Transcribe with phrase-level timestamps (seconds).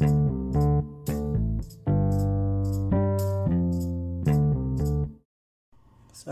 [0.00, 0.06] สวั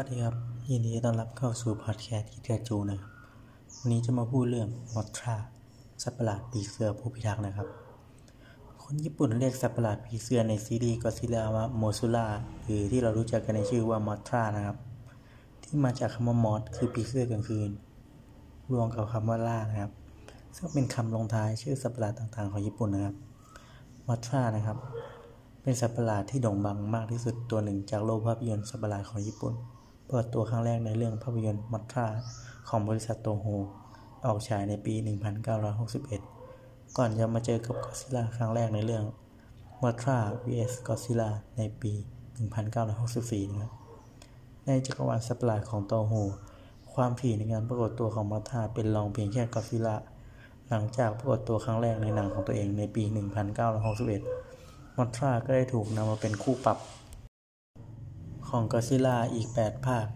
[0.05, 0.35] สดีครับ
[0.71, 3.11] ยินดีต้อนรับเข้าสู่พอดแคสต์คิดกระจูนะครับ
[3.79, 5.37] วันนี้จะมาพูดเรื่องมอทรา
[6.03, 7.69] สัตว์ประหลาดปีเสือผู้พิทักษ์นะครับ
[8.83, 12.27] คนญี่ปุ่นเรียกสัตว์ประหลาดปีเสือในซีรีส์ก็ซิลาว่าโมซูล่า
[12.63, 14.77] หรือที่เรารู้จักกันในชื่อว่ามอทรานะครับ
[15.65, 17.71] ที่มาจากคำว่ามอสคือปีเสือกลางคืน
[18.73, 19.93] รวมกับคำว่าล่านะครับ
[20.57, 23.17] ซึ่งเป็นคำลงท้ายชื่อสัตว์ประหลาดต่างๆของญี่ปุ่นนะครับ
[24.09, 24.79] มอทรานะครับ
[25.63, 29.55] เป็นสัตว์ประหลาดที่โด่งดังมากที่สุดตัวหนึ่งจากโลกภาพยนตร์สัตว์ประหลาดของญี่ปุ่น
[30.09, 32.07] เปิดตัวครั้งแรกในเรื่องภาพยนตร์มัตรา
[32.69, 33.47] ของบริษัทโตโฮ
[34.27, 34.95] ออกฉายในปี
[36.17, 39.05] 1961 ก่อนจะมาเจอกับก็ซิล่าครั้งแรกในเรื่อง
[39.83, 41.93] มัตรา vs ก็ซิล่าในปี
[42.73, 43.73] 1964 นะครับ
[44.67, 46.13] ในจักรวาลสัตว์ประหลาดของโตโฮ
[46.95, 49.97] ความถี่ในการปรากฏตัวของมัตราเป็นรองเพียงแค่ก็ซิล่า
[50.71, 53.05] หลังจากปรากฏตัวครั้งแรกในหนังของตัวเองในปี
[54.41, 56.79] 1961มัตราก็ได้ถูกนำมาเป็นคู่ปรับ
[58.49, 60.07] ของก็ซิล่าอีก 8 ภาค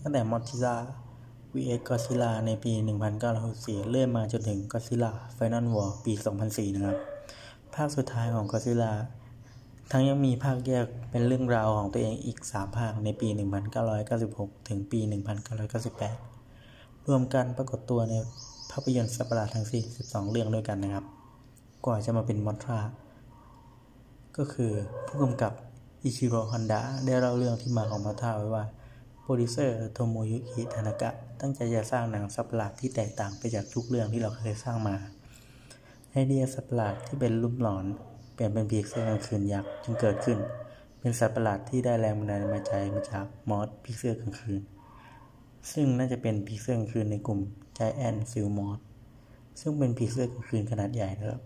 [0.00, 0.76] ตั้งแต่มอทิล่า
[1.54, 2.72] vs ก็ซิล่าในปี
[3.30, 6.12] 1964 เลื่อนมาจนถึงก็ซิล่า Final War ปี
[6.44, 6.98] 2004 นะครับ
[7.74, 8.92] ภาคสุดท้ายของก็ซิล่า
[9.90, 13.28] ทั้งยังมีภาคแยกเป็นเรื่องราวของตัวเองอีก 3 ภาคในปี
[13.78, 15.00] 1996 ถึงปี
[16.24, 18.14] 1998 รวมกันปรากฏตัวใน
[18.72, 21.04] ภาพยนตร์สัตว์ประหลาดทั้งสิ้น12 เรื่องด้วยกันนะครับ
[21.84, 22.78] กว่าจะมาเป็นมอทรา
[24.36, 24.72] ก็คือ
[25.06, 25.52] ผู้กำกับ
[26.02, 28.64] อิชิโร่ฮอนดะได้เล่าเรื่องที่มาของมอทราไว้ว่า
[29.22, 34.96] โปรดิวเซอร์โทโมยุกิทานากะ ตั้งใจจะสร้างหนังสัตว์ประหลาดที่แตกต่างไปจากทุกเรื่องที่เราเคยสร้างมา
[36.10, 37.84] ไอเดียสัประหลาดที่เป็นรูปหลอน
[38.34, 40.38] เปลี่ยนเป็นผีเสื้อกลางคืนยักษ์จึงเกิดขึ้น
[41.00, 44.62] เป็นสัตว์ประหลาดที่ได้แรงบันดาลใจมาจากมอสผีเสื้อกลางคืน
[45.70, 47.40] ซึ่งน่าจะเป็นผีเสื้อกลางคืนในกลุ่ม
[47.74, 48.78] ไจแอนฟิลมอส
[49.60, 51.40] ซึ่งเป็นผีเสื้อกลางคืนขนาดใหญ่นะครับ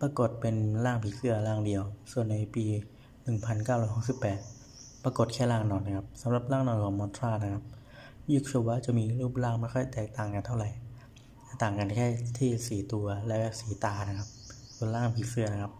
[0.00, 2.64] ปรากฏเป็นร่างผีเสื้อร่างเดียว ส่วนในปี
[4.24, 7.64] 1968 ปรากฏแค่ร่างหนอนนะครับสำหรับร่างหนอนของมอทรานะครับ
[8.32, 10.68] ยุคโชวะจะมีรูปร่างไม่ค่อยแตกต่างกันเท่าไหร่
[11.62, 12.06] ต่างกันแค่
[12.38, 14.28] ที่สีตัวและสีตานะครับ
[14.76, 15.72] ส่วนร่างผีเสื้อนะครับ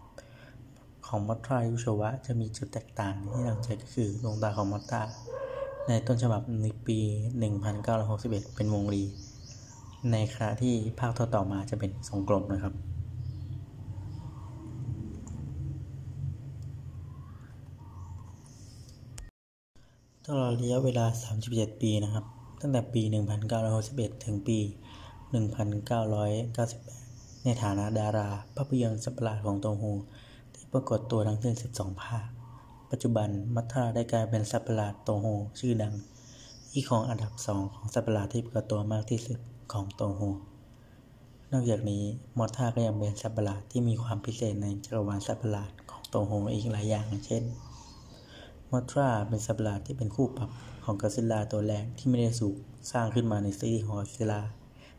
[1.09, 5.01] ของมอทรายุโชวะจะมีจุดแตกต่างที่น่าสนใจก็คือดวงตาของมอทรา
[5.87, 6.99] ในต้นฉบับในปี
[7.77, 9.03] 1961 เป็นวงรี
[10.11, 12.73] ในขณะที่ภาคต่อๆมาจะเป็นทรงกลมนะครับ
[20.25, 21.05] ตลอดระยะเวลา
[21.43, 22.25] 37 ปีนะครับ
[22.61, 23.01] ตั้งแต่ปี
[23.63, 24.59] 1961 ถึงปี
[25.81, 30.28] 1998 ในฐานะดาราภาพยนตร์สัตว์ประหลาดของโตโฮที่
[30.73, 32.27] ปรากฏตัวทั้งสิ้น 12 ภาค
[32.91, 35.25] ปัจจุบันมอทราได้กลายเป็นสัตว์ประหลาดโตโฮ
[35.59, 35.93] ชื่อดัง
[36.73, 39.39] อีกของอันดับ2ของสัตว์ประหลาดที่ปรากฏตัวมากที่สุด
[39.73, 40.21] ของโตโฮ
[41.51, 42.03] นอกจากนี้
[42.37, 47.43] มอทราก็ยังเป็นสัตว์ประหลาดที่มีความพิเศษในจักรวาลสัตว์ประหลาดของโตโฮอีกหลายอย่าง เช่น
[48.71, 50.49] มอทราเป็นสัตว์ประหลาดที่เป็นคู่ปรับ
[50.83, 52.55] ของก็อดซิลลาตัวแรกที่ไม่ได้ถูก
[52.91, 54.41] สร้างขึ้นมาในซีรีส์ของก็อดซิลลา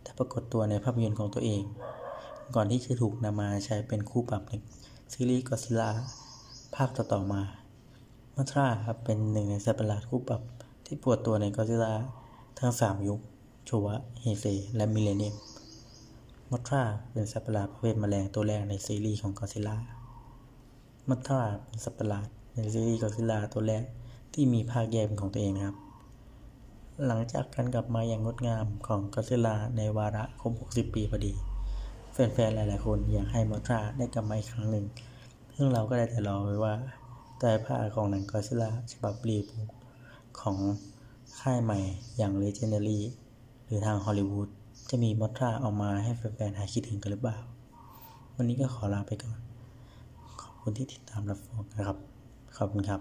[0.02, 1.62] แต่ปรากฏตัวในภาพยนตร์ของตัวเอง
[2.54, 4.52] ก่อนที่จะถูกนำมาใช้เป็นคู่ปรับใน
[5.12, 5.90] ซีรีส์ก็อดซิลล่า
[6.74, 7.42] ภาคต่อๆมา
[8.34, 10.42] มอทราครับเป็นหนึ่งในสัตว์ประหลาดคู่ปรับ
[10.84, 11.92] ที่ปรากฏตัวในก็อดซิลล่า
[12.58, 13.20] ทั้ง 3 ยุค
[13.66, 14.46] โชวะเฮเซ
[14.76, 15.34] และมิเลเนียม
[16.50, 19.76] มอทราเป็นสัตว์ประหลาดประเภทแมลงตัวแรกในซีรีส์ของก็อดซิลล่า
[21.08, 23.82] มอทราเป็นสัตว์ประหลาดในซีรีส์ก็ซิล่าตัวแรก
[24.32, 25.76] ที่มีภาคแยกเป็นของตัวเองนะครับ
[27.06, 31.34] หลังจากการกลับมาอย่างงดงามของก็ซิล่าในวาระครบ 60 ปีพอดี
[32.34, 34.84] แฟนๆ หลายๆ คนอยากให้มอทราได้กลับมาอีกครั้งหนึ่ง
[35.56, 36.74] ซึ่งเราก็ได้แต่รอไว้ว่า
[37.38, 39.58] ใต้ภาของหนังก็ซิลล่าฉบับรีบู
[40.40, 40.56] ของ
[41.40, 41.78] ค่ายใหม่
[42.16, 43.00] อย่าง Legendary
[43.64, 44.48] หรือทางฮอลลีวูด
[44.90, 47.38] จะมีมอทราออกมาให้แฟนๆ หายคิดถึงกันหรือเปล่า
[48.36, 49.38] วันนี้ก็ขอลาไปก่อน
[50.40, 51.98] ขอบคุณที่ติดตามรับฟังนะครับ
[52.56, 53.00] ขอบคุณครับ